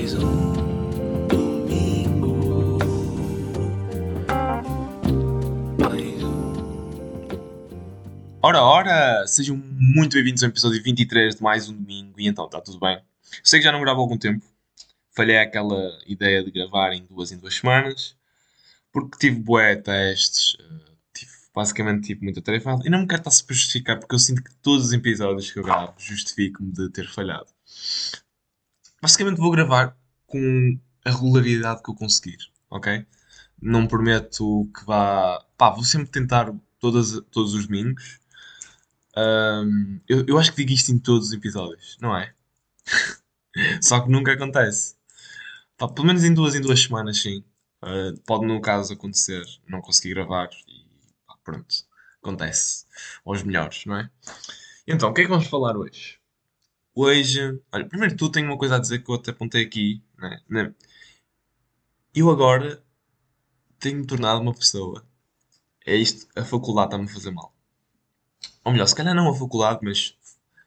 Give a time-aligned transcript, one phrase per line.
[0.00, 2.78] Mais um domingo.
[5.78, 6.52] Mais um.
[8.40, 9.26] Ora, ora!
[9.26, 12.18] Sejam muito bem-vindos ao episódio 23 de mais um domingo.
[12.18, 12.98] E então, está tudo bem?
[13.44, 14.42] Sei que já não gravo há algum tempo.
[15.14, 18.16] Falhei aquela ideia de gravar em duas em duas semanas.
[18.90, 20.56] Porque tive bué testes.
[20.58, 22.78] eh, Tive basicamente tive muita tarefa.
[22.86, 25.58] E não me quero estar a justificar porque eu sinto que todos os episódios que
[25.58, 27.48] eu gravo justifico-me de ter falhado.
[29.00, 29.96] Basicamente vou gravar
[30.26, 32.38] com a regularidade que eu conseguir,
[32.68, 33.06] ok?
[33.60, 35.44] Não prometo que vá...
[35.56, 38.20] Pá, vou sempre tentar todas, todos os domingos.
[39.16, 42.34] Ahm, eu, eu acho que digo isto em todos os episódios, não é?
[43.82, 44.96] Só que nunca acontece.
[45.76, 47.44] Pá, pelo menos em duas em duas semanas, sim.
[47.82, 50.84] Ah, pode, no caso, acontecer não conseguir gravar e
[51.26, 51.74] pá, pronto.
[52.22, 52.86] Acontece.
[53.24, 54.10] Aos melhores, não é?
[54.86, 56.19] Então, o que é que vamos falar hoje?
[57.02, 60.02] Hoje, olha, primeiro de tudo tenho uma coisa a dizer que eu até apontei aqui,
[60.18, 60.38] né?
[60.46, 60.74] Né?
[62.14, 62.84] Eu agora
[63.78, 65.02] tenho-me tornado uma pessoa.
[65.86, 67.54] É isto, a faculdade está-me a fazer mal.
[68.62, 70.14] Ou melhor, se calhar não a faculdade, mas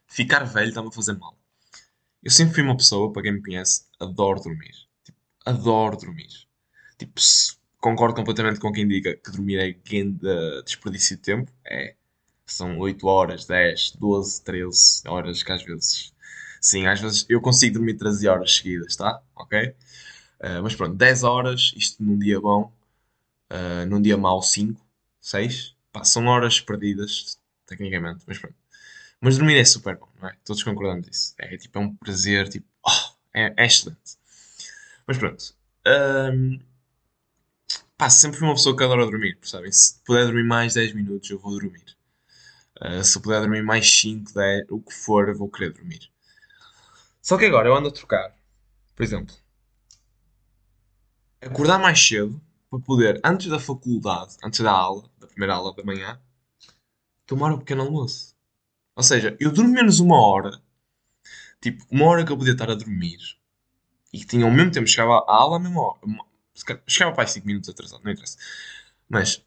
[0.08, 1.38] ficar velho está-me a fazer mal.
[2.24, 4.74] Eu sempre fui uma pessoa, para quem me conhece, adoro dormir.
[5.04, 6.48] Tipo, adoro dormir.
[6.98, 7.22] Tipo,
[7.80, 10.18] concordo completamente com quem diga que dormir é grande
[10.66, 11.52] desperdício de tempo.
[11.64, 11.96] É.
[12.44, 16.13] São 8 horas, 10, 12, 13 horas que às vezes.
[16.64, 19.22] Sim, às vezes eu consigo dormir 13 horas seguidas, tá?
[19.36, 19.76] Ok?
[20.42, 22.72] Ah, mas pronto, 10 horas, isto num dia bom.
[23.50, 24.82] ah, num dia mau, 5,
[25.22, 25.76] 6.
[25.92, 28.56] Pá, são horas perdidas, tecnicamente, mas pronto.
[29.22, 30.38] Mas dormir é super bom, não é?
[30.46, 31.36] Todos concordamos disso.
[31.40, 34.18] É tipo, é um prazer, tipo, oh, é, é excelente.
[35.08, 35.56] Mas pronto.
[35.86, 36.60] Ahm,
[37.98, 39.72] pá, sempre fui uma pessoa que adora dormir, percebem?
[39.72, 41.84] Se puder dormir mais 10 minutos, eu vou dormir.
[42.82, 46.12] Ah, se puder dormir mais 5, 10, o que for, eu vou querer dormir.
[47.24, 48.36] Só que agora eu ando a trocar.
[48.94, 49.34] Por exemplo,
[51.42, 55.84] acordar mais cedo para poder, antes da faculdade, antes da aula, da primeira aula da
[55.86, 56.22] manhã,
[57.26, 58.36] tomar um pequeno almoço.
[58.94, 60.62] Ou seja, eu durmo menos uma hora,
[61.62, 63.20] tipo, uma hora que eu podia estar a dormir,
[64.12, 66.00] e que tinha ao mesmo tempo, chegava à aula à mesma hora,
[66.86, 68.38] chegava para aí 5 minutos atrasado, não interessa.
[69.08, 69.42] Mas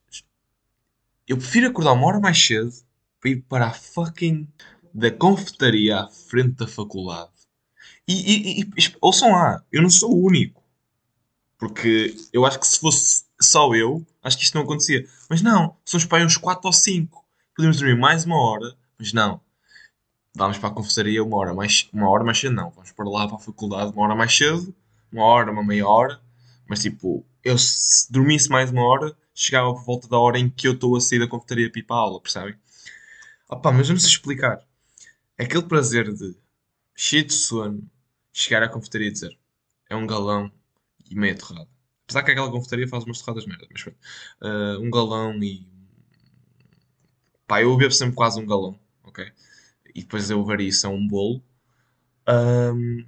[1.29, 2.73] eu prefiro acordar uma hora mais cedo
[3.21, 4.49] para ir para a fucking
[4.95, 7.36] da confeitaria à frente da faculdade.
[8.09, 10.63] E, e, e, ouçam lá, eu não sou o único.
[11.59, 15.07] Porque eu acho que se fosse só eu, acho que isto não acontecia.
[15.29, 17.25] Mas não, somos para aí uns 4 ou 5.
[17.57, 19.41] Podemos dormir mais uma hora, mas não.
[20.35, 22.71] Vamos para a confeitaria uma hora mais, uma hora mais cedo, não.
[22.71, 24.75] Vamos para lá para a faculdade uma hora mais cedo,
[25.11, 26.21] uma hora, uma meia hora.
[26.69, 30.69] Mas tipo, eu se dormisse mais uma hora, chegava por volta da hora em que
[30.69, 32.55] eu estou a sair da confeitaria para ir para a aula, percebem?
[33.49, 34.61] Opa, mas vamos explicar.
[35.39, 36.37] Aquele prazer de,
[36.95, 37.89] cheio de sono,
[38.39, 39.39] chegar à confeitaria e dizer
[39.91, 40.51] é um galão
[41.11, 41.69] e meia torrada.
[42.05, 43.99] Apesar que aquela confeitaria faz umas torradas merda, mas pronto.
[44.41, 45.67] Ah, um galão e.
[47.47, 49.25] Pá, eu bebo sempre quase um galão, ok?
[49.95, 51.43] E depois eu vario isso a um bolo.
[52.27, 53.07] Ahm,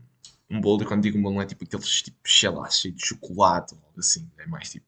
[0.51, 3.07] um bolo, e quando digo um bolo, não é tipo aqueles tipo, sei cheio de
[3.07, 4.31] chocolate ou algo assim.
[4.39, 4.87] É mais tipo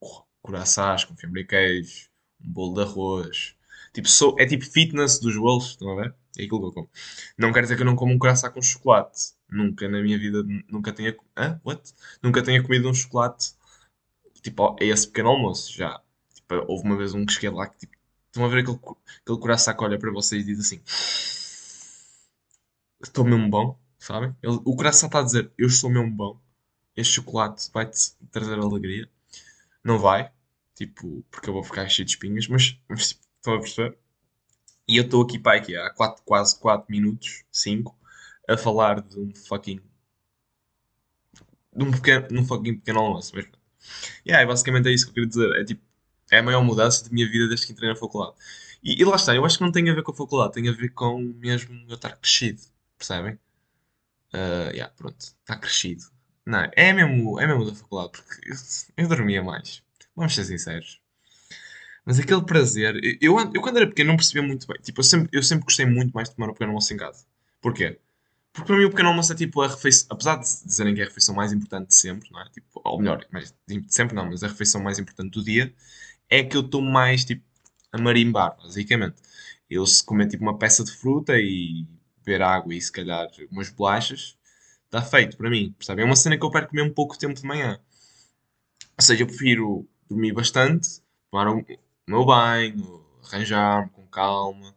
[0.00, 2.08] co- coraçás com fiambre queijo,
[2.44, 3.54] um bolo de arroz.
[3.94, 6.14] Tipo, sou, é tipo fitness dos bolos, estão a ver?
[6.38, 6.90] É aquilo que eu como.
[7.36, 9.34] Não quer dizer que eu não como um coração com chocolate.
[9.50, 11.16] Nunca na minha vida, nunca tenha.
[11.36, 11.60] Hã?
[11.64, 11.94] What?
[12.22, 13.54] Nunca tenha comido um chocolate.
[14.42, 16.00] Tipo, é esse pequeno almoço já.
[16.34, 17.96] Tipo, houve uma vez um que cheguei lá que tipo.
[18.26, 18.78] Estão a ver aquele,
[19.22, 20.80] aquele coração que olha para vocês e diz assim:
[23.02, 24.34] Estou mesmo bom, sabem?
[24.64, 26.40] O coração está a dizer: Eu estou mesmo bom.
[26.96, 29.08] Este chocolate vai-te trazer alegria.
[29.84, 30.30] Não vai,
[30.74, 33.98] tipo, porque eu vou ficar cheio de espinhas, mas, mas tipo, estão a perceber?
[34.88, 37.96] E eu estou aqui, pá, aqui há quatro, quase 4 minutos, 5,
[38.48, 39.80] a falar de um fucking.
[41.74, 43.32] de um pequeno, um fucking pequeno almoço.
[43.34, 43.46] Mas,
[44.26, 45.60] yeah, basicamente é isso que eu queria dizer.
[45.62, 45.82] É tipo,
[46.32, 48.36] é a maior mudança da minha vida desde que entrei na faculdade.
[48.84, 50.68] E, e lá está, eu acho que não tem a ver com a faculdade, tem
[50.70, 52.62] a ver com mesmo eu estar crescido,
[52.98, 53.38] percebem?
[54.34, 56.04] Ah, yeah, pronto, está crescido.
[56.46, 58.56] Não, é mesmo, é mesmo da faculdade, porque eu,
[58.98, 59.84] eu dormia mais.
[60.16, 61.01] Vamos ser sinceros.
[62.04, 64.76] Mas aquele prazer, eu, eu, quando era pequeno não percebia muito bem.
[64.82, 67.24] Tipo, eu sempre, eu sempre gostei muito mais de tomar o pequeno almoço em casa.
[67.60, 67.98] Porquê?
[68.52, 71.04] Porque para mim o pequeno almoço é tipo a refeição, apesar de dizerem que é
[71.04, 72.48] a refeição mais importante de sempre, não é?
[72.50, 75.72] Tipo, ou melhor, mais, de sempre não, mas a refeição mais importante do dia,
[76.28, 77.42] é que eu estou mais tipo
[77.92, 79.16] a marimbar, basicamente.
[79.70, 81.86] Eu se comer tipo uma peça de fruta e
[82.24, 84.36] beber água e se calhar umas bolachas,
[84.86, 86.02] está feito para mim, percebe?
[86.02, 87.80] É uma cena que eu perco mesmo pouco tempo de manhã.
[88.98, 91.00] Ou seja, eu prefiro dormir bastante,
[91.30, 91.64] tomar o
[92.12, 94.74] meu banho, arranjar-me com calma.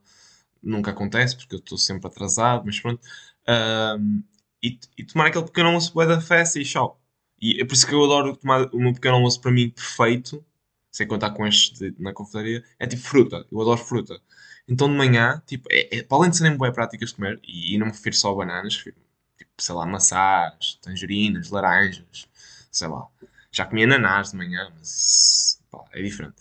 [0.61, 3.01] Nunca acontece porque eu estou sempre atrasado, mas pronto.
[3.47, 4.21] Ahm,
[4.63, 6.99] e, e tomar aquele pequeno almoço bué da festa e tchau.
[7.41, 10.43] E é por isso que eu adoro tomar o meu pequeno almoço para mim perfeito,
[10.91, 13.45] sem contar com este de- na confeitaria, é tipo fruta.
[13.51, 14.19] Eu adoro fruta.
[14.67, 17.75] Então de manhã, tipo, é, é, para além de serem boas práticas de comer, e,
[17.75, 18.95] e não me refiro só a bananas, refiro,
[19.37, 22.27] tipo, sei lá, maçãs, tangerinas, laranjas,
[22.71, 23.07] sei lá.
[23.51, 26.35] Já comi ananás de manhã, mas pá, é diferente.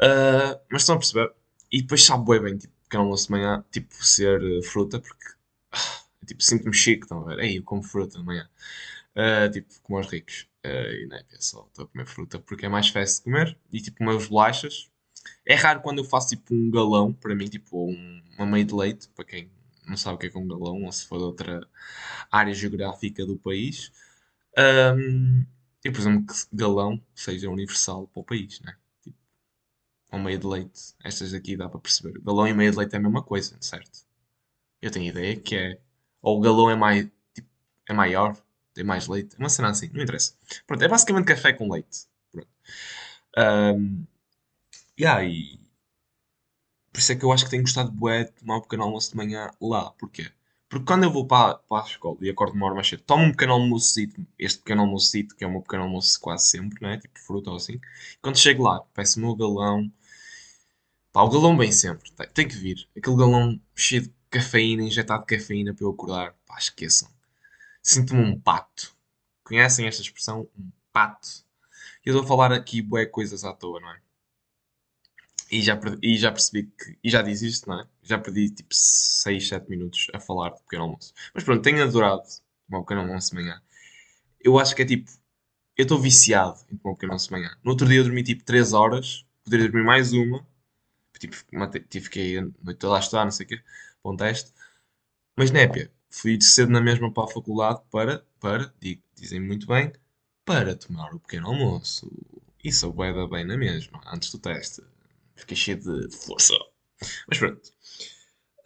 [0.00, 1.32] Ah, mas estão a perceber?
[1.72, 5.24] E depois sabe bué bem, tipo, pequeno almoço de manhã, tipo, ser eh, fruta, porque,
[5.72, 7.40] ah, tipo, sinto-me chique, estão a ver?
[7.44, 8.48] Ei, eu como fruta de manhã.
[9.52, 10.46] Tipo, como aos ricos.
[10.64, 13.58] E não é só estou a comer fruta porque é mais fácil de comer.
[13.72, 14.90] E tipo, umas bolachas.
[15.46, 18.74] É raro quando eu faço tipo um galão, para mim, tipo um, uma meia de
[18.74, 19.50] leite, para quem
[19.86, 21.68] não sabe o que é que é um galão, ou se for de outra
[22.32, 23.92] área geográfica do país.
[24.58, 25.44] Ahm,
[25.84, 28.76] eu presumo que galão seja universal para o país, né?
[30.10, 30.94] Uma meia de leite.
[31.04, 32.20] Estas aqui dá para perceber.
[32.22, 34.06] Galão e meia de leite é a mesma coisa, certo?
[34.82, 35.80] Eu tenho ideia que é.
[36.22, 37.08] Ou o galão é mais.
[37.34, 37.48] Tipo,
[37.88, 38.36] é maior,
[38.74, 39.36] tem mais leite.
[39.38, 40.34] Uma cena assim, não interessa.
[40.66, 42.06] Pronto, é basicamente café com leite.
[42.32, 42.48] Pronto.
[43.36, 44.06] Ahm,
[44.98, 45.58] yeah, e
[46.92, 48.82] por isso é que eu acho que tenho gostado de bué de tomar um pequeno
[48.84, 49.90] almoço de manhã lá.
[49.92, 50.30] Porquê?
[50.68, 53.24] Porque quando eu vou para, para a escola e acordo uma hora mais cedo, tomo
[53.24, 54.00] um pequeno almoço,
[54.38, 56.98] este pequeno almoço, que é o meu pequeno almoço quase sempre, não é?
[56.98, 57.80] Tipo fruta ou assim.
[58.20, 59.90] Quando chego lá, peço o meu galão.
[61.12, 62.88] Pá, o galão bem sempre, tem, tem que vir.
[62.96, 66.34] Aquele galão cheio de cafeína, injetado de cafeína para eu acordar.
[66.46, 67.08] Pá, esqueçam.
[67.82, 68.94] Sinto-me um pato.
[69.44, 70.48] Conhecem esta expressão?
[70.58, 71.44] Um pato.
[72.04, 74.00] Eu estou a falar aqui bué coisas à toa, não é?
[75.50, 76.98] E já, e já percebi que.
[77.02, 77.86] E já diz isto, não é?
[78.02, 81.12] Já perdi tipo 6, 7 minutos a falar de pequeno almoço.
[81.34, 82.22] Mas pronto, tenho adorado
[82.66, 83.62] tomar um pequeno almoço de manhã.
[84.40, 85.10] Eu acho que é tipo.
[85.76, 87.56] Eu estou viciado em tomar um pequeno almoço de manhã.
[87.62, 90.46] No outro dia eu dormi tipo 3 horas, poderia dormir mais uma.
[91.18, 91.36] Tipo,
[91.88, 93.62] tive que ir a noite toda a estudar, não sei o quê,
[94.04, 94.52] um teste.
[95.36, 98.72] Mas népia, fui de cedo na mesma para a faculdade para, para,
[99.14, 99.92] dizem muito bem,
[100.44, 102.10] para tomar o pequeno almoço.
[102.64, 104.82] E sou bué da bem na mesma, antes do teste.
[105.36, 106.54] Fiquei cheio de força.
[107.28, 107.62] Mas pronto.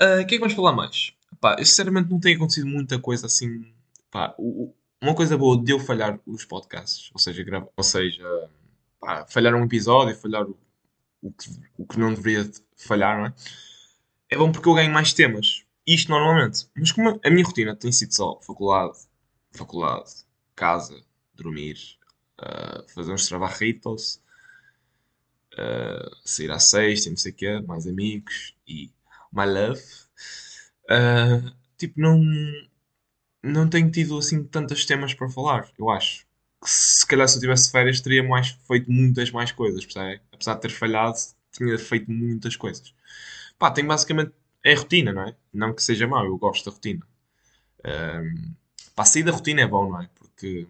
[0.00, 1.12] Ah, O que é que vamos falar mais?
[1.40, 3.72] Pá, eu sinceramente não tem acontecido muita coisa assim.
[4.11, 8.22] Pá, o- uma coisa boa de eu falhar os podcasts, ou seja, grava, ou seja,
[9.00, 10.58] pá, falhar um episódio, falhar o,
[11.22, 13.34] o que, o que não deveria falhar, não é?
[14.31, 15.64] É bom porque eu ganho mais temas.
[15.87, 16.69] Isto normalmente.
[16.76, 18.99] Mas como a minha rotina tem sido só faculdade,
[19.52, 20.11] faculdade,
[20.55, 21.00] casa,
[21.34, 21.76] dormir,
[22.38, 24.20] ah, fazer uns trabalhitos,
[25.58, 28.91] ah, sair à sexta e não sei o quê, mais amigos e
[29.32, 29.82] my love.
[30.88, 32.20] Ah, tipo, não,
[33.43, 36.26] não tenho tido assim tantos temas para falar, eu acho.
[36.62, 40.20] Que se calhar se eu tivesse férias teria mais, feito muitas mais coisas, percebe?
[40.32, 41.17] Apesar de ter falhado,
[41.52, 42.94] tinha feito muitas coisas.
[43.58, 44.32] Pá, tenho basicamente.
[44.64, 45.37] É rotina, não é?
[45.52, 47.06] Não que seja mau, eu gosto da rotina.
[47.87, 48.55] Um,
[48.94, 50.08] pá, sair da rotina é bom, não é?
[50.14, 50.67] Porque.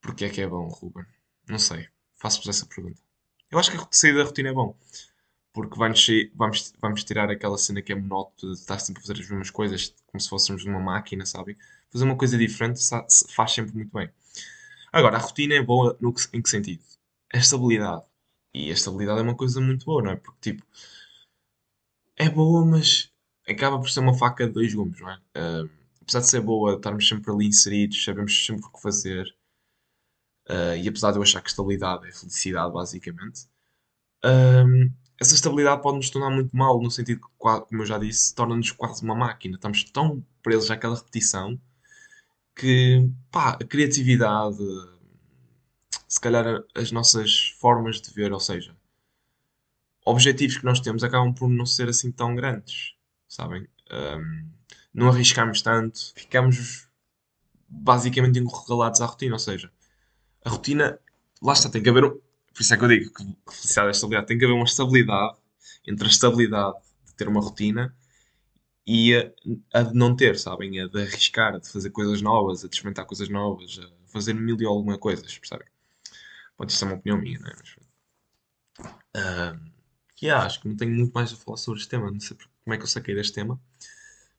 [0.00, 1.04] Porque é que é bom, Ruben?
[1.48, 1.88] Não sei.
[2.24, 3.00] Faço-vos essa pergunta.
[3.50, 4.76] Eu acho que sair da rotina é bom.
[5.52, 9.20] Porque sair- vamos, vamos tirar aquela cena que é monótona de estar sempre a fazer
[9.22, 11.58] as mesmas coisas, como se fôssemos numa máquina, sabe?
[11.90, 12.80] Fazer uma coisa diferente
[13.34, 14.10] faz sempre muito bem.
[14.92, 16.82] Agora, a rotina é boa no que- em que sentido?
[17.34, 18.04] A estabilidade.
[18.54, 20.16] E a estabilidade é uma coisa muito boa, não é?
[20.16, 20.64] Porque, tipo,
[22.16, 23.10] é boa, mas
[23.48, 25.18] acaba por ser uma faca de dois gumes, não é?
[25.34, 25.64] Ah,
[26.02, 29.34] apesar de ser boa, estarmos sempre ali inseridos, sabemos sempre o que fazer,
[30.48, 33.46] ah, e apesar de eu achar que estabilidade é felicidade, basicamente,
[34.24, 34.64] ah,
[35.20, 38.72] essa estabilidade pode nos tornar muito mal, no sentido que, como eu já disse, torna-nos
[38.72, 39.56] quase uma máquina.
[39.56, 41.58] Estamos tão presos àquela repetição
[42.54, 44.58] que, pá, a criatividade,
[46.08, 48.76] se calhar as nossas formas de ver, ou seja,
[50.04, 52.94] objetivos que nós temos acabam por não ser assim tão grandes,
[53.28, 53.66] sabem?
[53.90, 54.48] Ahm,
[54.92, 56.88] não arriscamos tanto, ficamos
[57.68, 59.72] basicamente encurralados à rotina, ou seja,
[60.44, 60.98] a rotina,
[61.42, 62.20] lá está, tem que haver, um-
[62.54, 65.36] por isso é que eu digo que felicidade é estabilidade, tem que haver uma estabilidade
[65.86, 67.94] entre a estabilidade de ter uma rotina
[68.86, 70.80] e a, a de não ter, sabem?
[70.80, 74.60] A de arriscar, de fazer coisas novas, a de experimentar coisas novas, a fazer mil
[74.60, 75.68] e alguma coisas, percebem?
[76.56, 77.54] Pode isto é uma opinião minha, não é?
[77.58, 77.76] Mas,
[80.16, 82.36] que yeah, acho que não tenho muito mais a falar sobre este tema, não sei
[82.64, 83.60] como é que eu saquei deste tema,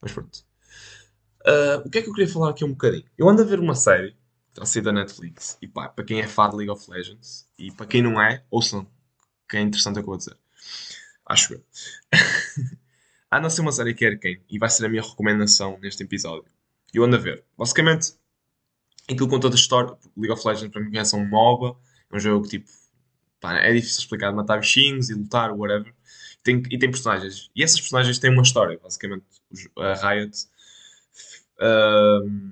[0.02, 0.46] mas pronto.
[1.46, 3.06] Ah, o que é que eu queria falar aqui um bocadinho?
[3.18, 4.16] Eu ando a ver uma série,
[4.60, 7.72] a sair da Netflix, e pá, para quem é fã de League of Legends, e
[7.72, 8.88] para quem não é, ouçam,
[9.50, 10.38] que é interessante o que eu vou dizer.
[11.26, 11.64] Acho eu.
[13.32, 16.04] anda a ser uma série que é quem, e vai ser a minha recomendação neste
[16.04, 16.50] episódio.
[16.94, 17.44] Eu ando a ver.
[17.58, 18.14] Basicamente,
[19.10, 21.78] aquilo com toda a história, League of Legends para mim conhece um MOBA,
[22.12, 22.70] é um jogo que tipo,
[23.40, 25.94] pá, é difícil explicar, matar bichinhos e lutar, whatever.
[26.44, 27.50] Tem, e tem personagens.
[27.56, 29.26] E essas personagens têm uma história, basicamente.
[29.78, 30.48] A Riot
[31.60, 32.52] ahm,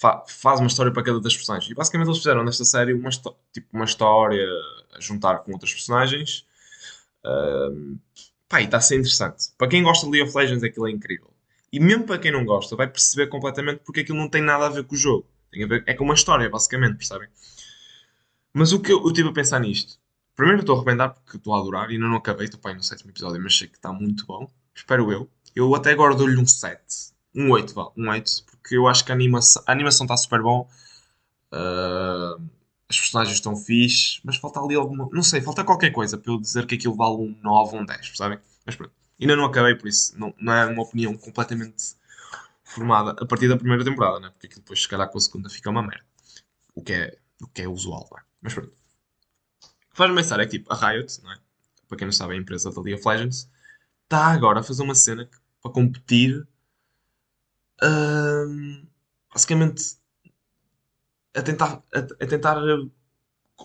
[0.00, 1.70] fa- faz uma história para cada das personagens.
[1.70, 3.10] E basicamente eles fizeram nesta série uma,
[3.52, 4.46] tipo, uma história
[4.96, 6.46] a juntar com outros personagens.
[7.24, 7.96] Ahm,
[8.48, 9.50] pá, e está a ser interessante.
[9.58, 11.30] Para quem gosta de League of Legends, aquilo é incrível.
[11.72, 14.70] E mesmo para quem não gosta, vai perceber completamente porque aquilo não tem nada a
[14.70, 15.26] ver com o jogo.
[15.52, 17.28] Tem a ver, é com uma história, basicamente, percebem?
[18.52, 19.98] Mas o que eu, estive a pensar nisto?
[20.34, 22.82] Primeiro estou a recomendar porque estou a adorar e ainda não acabei, estou bem no
[22.82, 24.50] sétimo episódio, mas sei que está muito bom.
[24.74, 25.28] Espero eu.
[25.54, 27.12] Eu até agora dou-lhe um 7.
[27.34, 27.90] Um 8, vá.
[27.96, 30.68] Um 8, porque eu acho que a animação, a animação está super bom.
[31.52, 32.36] Ah,
[32.88, 35.08] as personagens estão fixe, mas falta ali alguma.
[35.12, 37.84] Não sei, falta qualquer coisa para eu dizer que aquilo vale um 9 ou um
[37.86, 38.38] 10, percebem?
[38.66, 38.92] Mas pronto.
[39.20, 41.94] Ainda não acabei, por isso não, não é uma opinião completamente
[42.64, 44.30] formada a partir da primeira temporada, né?
[44.30, 46.04] Porque aquilo depois, se calhar, com a segunda fica uma merda.
[46.74, 48.22] O que é, o que é usual, vai.
[48.42, 48.72] Mas pronto.
[48.72, 51.38] O que faz-me pensar é que, tipo, a Riot, não é?
[51.88, 53.48] Para quem não sabe, é a empresa da League of Legends,
[54.04, 56.46] está agora a fazer uma cena que- para competir.
[57.82, 58.86] Hum,
[59.32, 59.96] basicamente
[61.34, 62.56] a tentar, a, a tentar,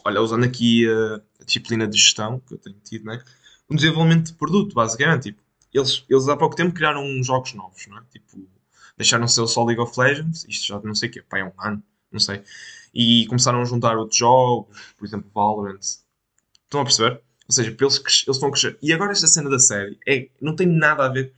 [0.04, 3.24] olha, usando aqui a, a disciplina de gestão que eu tenho tido, né?
[3.70, 5.24] Um desenvolvimento de produto, basicamente.
[5.24, 5.42] Tipo,
[5.74, 8.02] eles, eles há pouco tempo criaram jogos novos, não é?
[8.12, 8.48] Tipo,
[8.98, 11.44] deixaram de ser só League of Legends, isto já não sei o quê, pá, é
[11.44, 12.44] um ano, não sei.
[12.94, 15.80] E começaram a juntar outros jogos, por exemplo, Valorant.
[15.80, 17.22] Estão a perceber?
[17.48, 18.78] Ou seja, eles, eles estão a crescer.
[18.82, 21.34] E agora esta cena da série é, não tem nada a ver.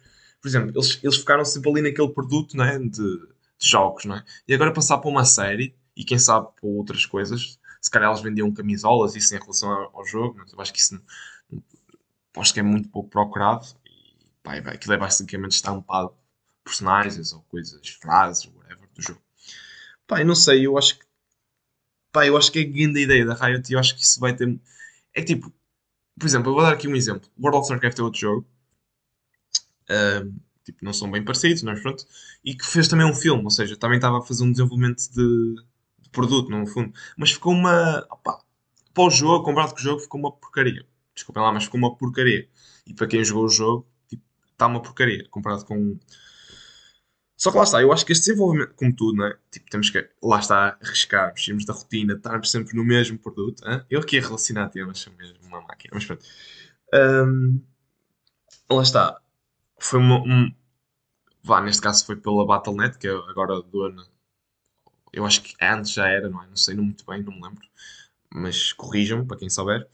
[0.48, 2.80] Por exemplo, eles, eles ficaram sempre ali naquele produto não é?
[2.80, 4.24] de, de jogos, não é?
[4.48, 8.22] E agora passar para uma série, e quem sabe para outras coisas, se calhar eles
[8.22, 11.02] vendiam camisolas, isso em relação ao, jogo, mas eu acho que isso
[12.38, 13.68] acho que é muito pouco procurado.
[13.86, 16.14] E pá, aquilo é basicamente estampado
[16.64, 19.22] personagens ou coisas, frases, whatever, do jogo.
[20.08, 21.06] Pá, eu não sei, eu acho que
[22.10, 24.18] pá, eu acho que é a grande ideia da Riot e eu acho que isso
[24.18, 24.58] vai ter.
[25.14, 25.52] É tipo,
[26.18, 27.30] por exemplo, eu vou dar aqui um exemplo.
[27.38, 28.48] World of Warcraft é outro jogo.
[29.90, 30.32] Ahm,
[30.64, 32.06] tipo, não são bem parecidos, mas pronto.
[32.44, 35.56] E que fez também um filme, ou seja, também estava a fazer um desenvolvimento de,
[36.00, 36.94] de produto, no fundo.
[37.18, 38.06] Mas ficou uma.
[38.12, 38.40] opá,
[38.94, 40.86] para o jogo, comparado com o jogo, ficou uma porcaria.
[41.16, 42.50] Desculpem lá, mas ficou uma porcaria.
[42.86, 45.98] E para quem jogou o jogo, tipo, está uma porcaria comparado com.
[47.38, 49.38] Só que lá está, eu acho que este desenvolvimento, como tudo, não é?
[49.52, 53.62] Tipo, temos que, lá está, arriscar, mexermos da rotina, estarmos sempre no mesmo produto.
[53.64, 53.86] hã?
[53.90, 56.26] Eu aqui a relacionar temas, mesmo uma máquina, mas pronto.
[56.94, 57.60] Ahm,
[58.70, 59.22] lá está,
[59.80, 60.54] foi uma, um,
[61.44, 64.06] vá, neste caso foi pela Battle.net, que é agora dona,
[65.14, 66.48] eu acho que antes já era, não é?
[66.48, 67.68] Não sei não muito bem, não me lembro,
[68.34, 69.88] mas corrijam-me, para quem souber.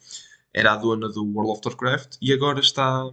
[0.53, 3.05] Era a dona do World of Warcraft e agora está,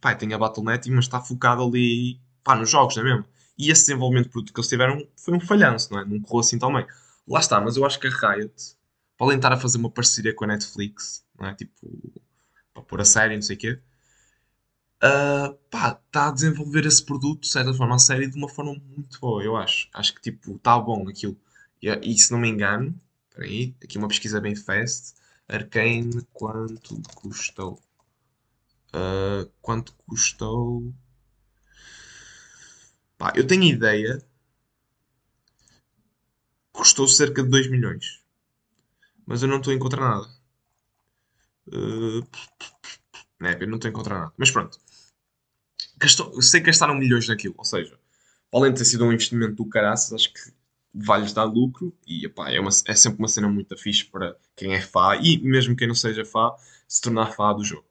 [0.00, 3.26] pá, tem a Battle.net, mas está focado ali, pá, nos jogos, não é mesmo?
[3.58, 6.04] E esse desenvolvimento de produto que eles tiveram foi um falhanço, não é?
[6.04, 6.86] Não correu assim tão bem.
[7.26, 10.44] Lá está, mas eu acho que a Riot, de estar a fazer uma parceria com
[10.44, 11.54] a Netflix, não é?
[11.54, 11.72] Tipo,
[12.74, 13.80] para pôr a série, não sei o quê,
[15.02, 18.74] ah, pá, está a desenvolver esse produto, de certa forma, a série, de uma forma
[18.74, 19.88] muito boa, eu acho.
[19.92, 21.36] Acho que, tipo, está bom aquilo.
[21.82, 22.94] E, e se não me engano,
[23.28, 25.14] espera aí, aqui uma pesquisa bem fast,
[25.48, 27.80] Arcane, quanto custou?
[28.92, 30.92] Ah, quanto custou?
[33.18, 34.18] Pá, eu tenho ideia,
[36.72, 38.22] custou cerca de 2 milhões,
[39.26, 40.28] mas eu não estou a encontrar nada.
[41.72, 42.22] Ah,
[43.42, 44.32] é, eu não estou a encontrar nada.
[44.36, 44.78] Mas pronto.
[45.98, 47.98] Gastou, sei que gastaram milhões naquilo, ou seja,
[48.52, 50.40] além de ter sido um investimento do caraças, acho que
[50.94, 54.74] vai-lhes dar lucro e epá, é, uma, é sempre uma cena muito fixe para quem
[54.74, 56.52] é fã e mesmo quem não seja fã
[56.88, 57.84] se tornar fã do jogo.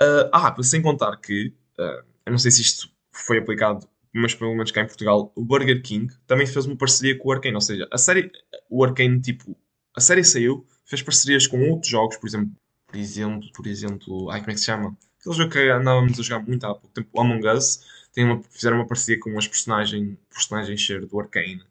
[0.00, 4.52] Ah, ah, sem contar que, ah, eu não sei se isto foi aplicado, mas pelo
[4.52, 7.60] menos cá em Portugal, o Burger King também fez uma parceria com o Arkane, ou
[7.60, 8.30] seja, a série,
[8.68, 9.56] o Arkane, tipo,
[9.94, 12.52] a série saiu, fez parcerias com outros jogos, por exemplo,
[12.86, 14.96] por exemplo, por exemplo, ai, como é que se chama?
[15.26, 17.84] Aquele jogo que andávamos a jogar muito há pouco tempo, o Among Us,
[18.16, 21.62] uma, fizeram uma parceria com as personagens, personagens ser do Arkane.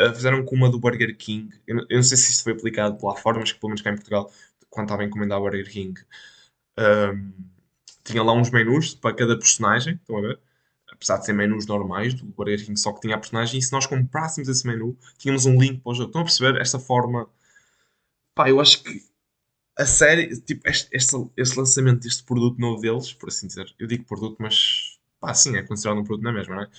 [0.00, 1.48] Uh, fizeram com uma do Burger King.
[1.66, 3.90] Eu, eu não sei se isso foi aplicado lá fora, mas que pelo menos cá
[3.90, 4.32] em Portugal,
[4.68, 6.00] quando estava a encomendar o Burger King,
[6.78, 7.32] um,
[8.04, 9.94] tinha lá uns menus para cada personagem.
[9.94, 10.40] Estão a ver?
[10.90, 13.60] Apesar de ser menus normais do Burger King, só que tinha a personagem.
[13.60, 16.08] E se nós comprássemos esse menu, tínhamos um link para o jogo.
[16.08, 16.60] Estão a perceber?
[16.60, 17.28] Esta forma.
[18.34, 19.02] Pá, eu acho que
[19.78, 23.86] a série, tipo, este, este, este lançamento deste produto novo deles, por assim dizer, eu
[23.86, 26.70] digo produto, mas pá, sim, é considerado um produto na mesma, não é?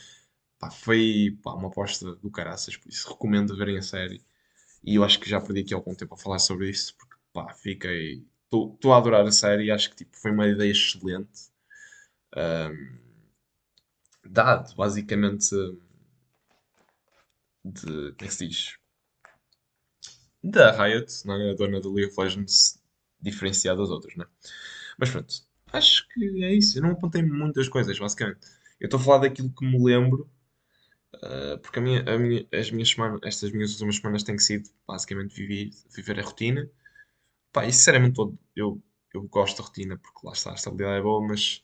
[0.60, 4.22] Pá, foi pá, uma aposta do caraças, por isso recomendo verem a série.
[4.84, 7.53] E eu acho que já perdi aqui algum tempo a falar sobre isso, porque pá,
[7.53, 8.25] fiquei.
[8.46, 11.51] Estou a adorar a série e acho que tipo, foi uma ideia excelente.
[12.36, 13.00] Ahm,
[14.24, 15.56] dado, basicamente,
[17.63, 18.12] de.
[18.15, 18.77] Como é que se diz?
[20.44, 21.51] Da Riot, não é?
[21.51, 22.78] A dona do League of Legends,
[23.22, 24.28] diferenciada das outras, não é?
[24.98, 25.34] Mas pronto,
[25.74, 26.78] acho que é isso.
[26.78, 28.42] Eu não apontei muitas coisas, basicamente.
[28.80, 30.30] Eu estou a falar daquilo que me lembro
[31.24, 34.70] Uh, porque a minha, a minha- as minhas semanas, estas minhas últimas semanas têm sido
[34.88, 36.70] basicamente viver, viver a rotina.
[37.54, 38.82] Pá, e sinceramente todo, eu,
[39.14, 41.64] eu gosto da rotina porque lá está, a estabilidade é boa, mas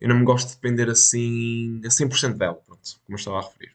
[0.00, 3.42] eu não me gosto de depender assim a 100% dela, pronto, como eu estava a
[3.42, 3.74] referir.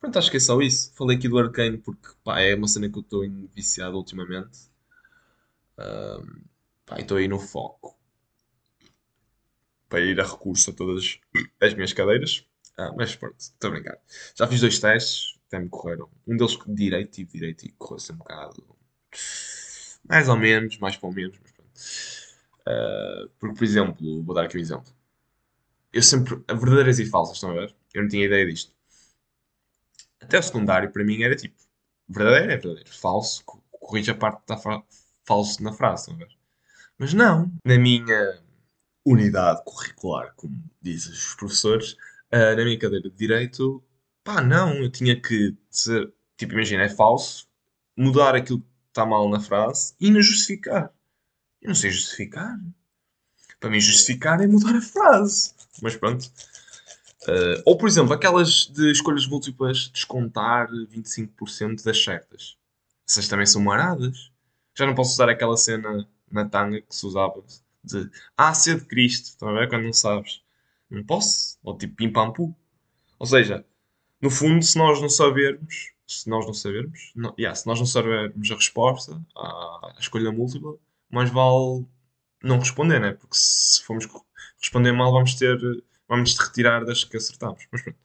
[0.00, 0.92] Pronto, acho que é só isso.
[0.96, 3.22] Falei aqui do Arcane porque pá, é uma cena que eu estou
[3.54, 4.58] viciado ultimamente.
[6.86, 7.94] Pá, estou aí no foco
[9.88, 11.18] para ir a recurso a todas
[11.60, 12.46] as minhas cadeiras.
[12.76, 13.98] Ah, mas pronto, estou a brincar.
[14.36, 16.10] Já fiz dois testes, até me correram.
[16.26, 18.64] Um deles de direito, tive direito e correu-se um bocado.
[20.08, 21.70] Mais ou menos, mais ou menos, mas pronto.
[22.66, 24.92] Ah, porque, por exemplo, vou dar aqui um exemplo.
[25.94, 26.36] Eu sempre.
[26.46, 27.74] Verdadeiras e falsas, estão a ver?
[27.94, 28.74] Eu não tinha ideia disto.
[30.20, 31.54] Até o secundário, para mim, era tipo:
[32.08, 34.56] verdadeiro é verdadeiro, falso, co- corrige a parte da
[35.24, 36.28] falso na frase, a ver?
[36.98, 37.52] Mas não.
[37.64, 38.38] Na minha
[39.04, 41.96] unidade curricular, como dizem os professores,
[42.30, 43.82] ah, na minha cadeira de Direito,
[44.22, 47.46] pá, não, eu tinha que dizer, tipo, imagina, é falso,
[47.96, 50.92] mudar aquilo que está mal na frase e não justificar.
[51.60, 52.58] Eu não sei justificar.
[53.60, 55.54] Para mim, justificar é mudar a frase.
[55.82, 56.30] Mas pronto.
[57.26, 62.56] Ah, ou, por exemplo, aquelas de escolhas múltiplas, descontar 25% das certas.
[63.08, 64.30] Essas também são maradas.
[64.74, 67.42] Já não posso usar aquela cena na tanga que se usava
[67.84, 69.68] de ah, ser de Cristo, estão a ver?
[69.68, 70.42] Quando não sabes.
[70.90, 71.58] Não posso.
[71.62, 72.54] Ou tipo pim pam pum.
[73.18, 73.64] Ou seja,
[74.20, 77.86] no fundo, se nós não sabermos, se nós não sabermos, não, yeah, se nós não
[77.86, 80.76] sabermos a resposta à, escolha múltipla,
[81.10, 81.86] mais vale
[82.42, 83.12] não responder, né?
[83.12, 84.08] Porque se formos
[84.60, 85.58] responder mal, vamos ter,
[86.08, 87.66] vamos te retirar das que acertamos.
[87.70, 87.98] Mas pronto.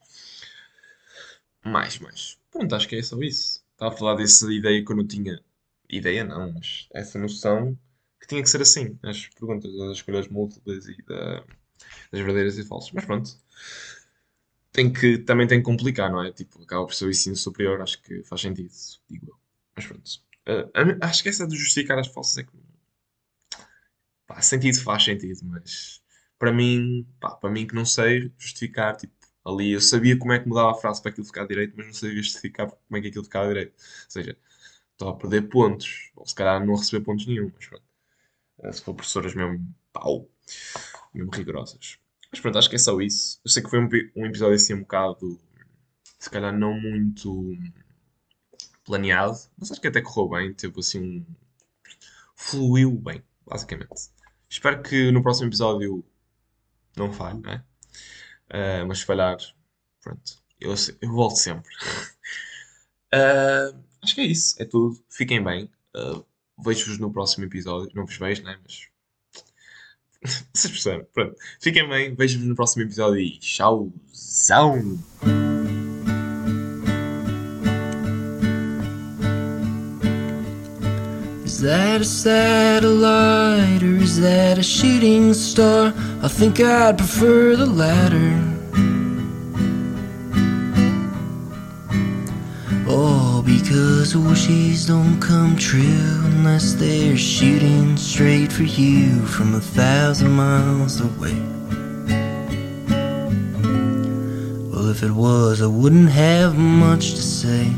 [1.64, 2.38] Mais, mais.
[2.50, 3.62] Pronto, acho que é só isso.
[3.72, 5.42] Estava a falar dessa ideia que eu não tinha.
[5.90, 7.78] Ideia não, mas essa noção
[8.20, 8.98] que tinha que ser assim.
[9.02, 11.40] As perguntas, as escolhas múltiplas e da-
[12.12, 12.92] das verdadeiras e falsas.
[12.92, 13.38] Mas pronto.
[14.72, 16.32] Tem que, também tem que complicar, não é?
[16.32, 18.70] Tipo, acaba por ser o ensino superior, acho que faz sentido,
[19.08, 19.36] digo eu.
[19.76, 20.10] Mas pronto.
[20.74, 22.52] A- acho que essa de justificar as falsas é que.
[24.26, 26.00] Pá, sentido faz sentido, mas
[26.38, 29.12] para mim, pá, para mim que não sei justificar, tipo,
[29.44, 31.92] ali eu sabia como é que mudava a frase para aquilo ficar direito, mas não
[31.94, 33.72] sabia justificar como é que aquilo ficava direito.
[33.74, 34.36] Ou seja,
[35.00, 37.84] estou a perder pontos, ou se calhar não receber pontos nenhum, mas pronto.
[38.62, 40.28] Eh, Se for professoras mesmo, pau,
[41.14, 41.98] mesmo rigorosas.
[42.32, 43.40] Mas pronto, acho que é só isso.
[43.44, 45.40] Eu sei que foi um, um episódio assim um bocado,
[46.18, 47.52] se calhar não muito
[48.84, 51.24] planeado, mas acho que até correu bem, teve assim um.
[52.34, 54.10] fluiu bem, basicamente.
[54.48, 56.04] Espero que no próximo episódio
[56.96, 57.64] não falhe, não é?
[58.50, 59.38] Ah, mas se falhar,
[60.02, 61.70] pronto, eu, eu volto sempre.
[63.12, 63.70] Ah,
[64.02, 64.98] acho que é isso, é tudo.
[65.08, 65.70] Fiquem bem.
[65.94, 66.22] Ah,
[66.62, 67.90] Vejo-vos no próximo episódio.
[67.94, 68.58] Não vos vejo, né?
[68.62, 68.88] Mas.
[70.52, 71.06] Vocês percebem?
[71.12, 71.34] Pronto.
[71.58, 74.98] Fiquem bem, vejo-vos no próximo episódio e tchauzão!
[81.44, 85.92] Is that a satellite or is that a shooting star?
[86.22, 88.32] I think I'd prefer the latter.
[92.88, 100.30] Oh, because wishes don't come true unless they're shooting straight for you from a thousand
[100.30, 101.34] miles away.
[104.70, 107.72] Well, if it was, I wouldn't have much to say.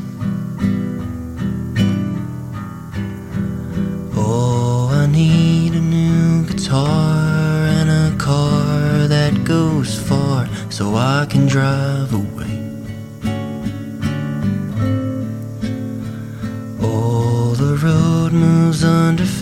[4.14, 11.46] Oh, I need a new guitar and a car that goes far so I can
[11.46, 12.61] drive away.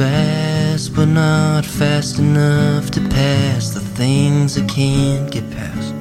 [0.00, 5.92] Fast, but not fast enough to pass the things I can't get past.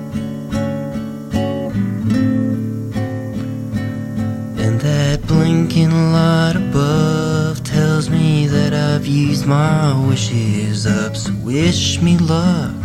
[4.63, 12.01] And that blinking light above tells me that I've used my wishes up, so wish
[12.01, 12.79] me luck.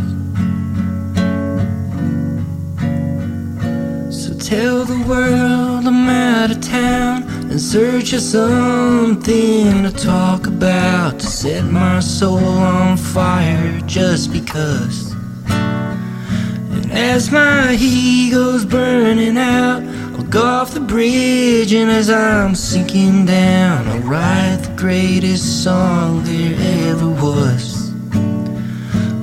[4.11, 11.21] So tell the world I'm out of town and search for something to talk about
[11.21, 15.13] to set my soul on fire just because.
[15.47, 19.85] And as my ego's burning out,
[20.17, 26.25] I'll go off the bridge, and as I'm sinking down, I'll write the greatest song
[26.25, 26.57] there
[26.91, 27.93] ever was.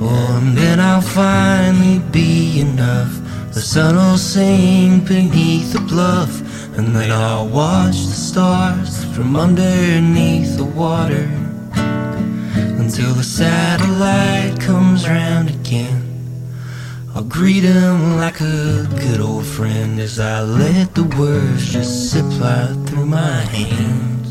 [0.00, 3.12] Oh, and then I'll finally be enough.
[3.52, 6.41] The sun will sink beneath the bluff,
[6.76, 11.28] and then I'll watch the stars from underneath the water
[12.80, 16.02] until the satellite comes round again.
[17.14, 22.24] I'll greet him like a good old friend as I let the words just slip
[22.40, 24.21] right through my hands.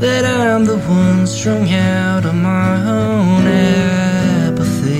[0.00, 4.96] That I'm the one strung out on my own apathy.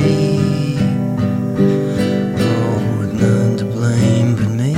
[2.40, 4.74] Oh, with none to blame but me.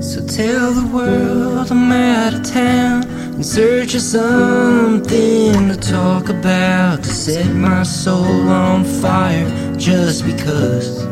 [0.00, 3.04] So tell the world I'm out of town
[3.34, 11.04] in search of something to talk about to set my soul on fire just because.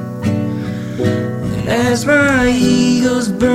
[0.98, 3.53] And as my ego's burning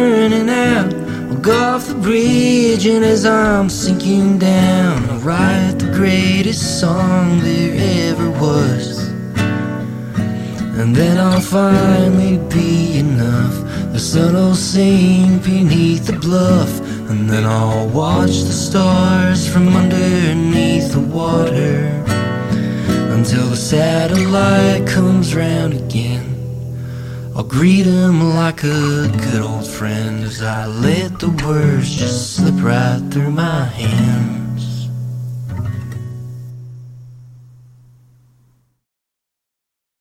[1.49, 7.73] off the bridge, and as I'm sinking down, I'll write the greatest song there
[8.09, 9.09] ever was.
[10.79, 13.55] And then I'll finally be enough.
[13.91, 20.93] The sun will sink beneath the bluff, and then I'll watch the stars from underneath
[20.93, 21.87] the water
[23.11, 26.38] until the satellite comes round again.
[27.39, 32.61] I'll greet him like a good old friend as I let the words just slip
[32.61, 34.48] right through my hand.